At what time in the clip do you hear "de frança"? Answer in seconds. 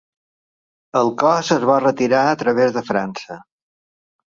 2.81-3.41